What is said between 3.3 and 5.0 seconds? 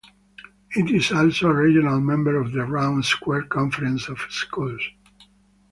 Conference of Schools.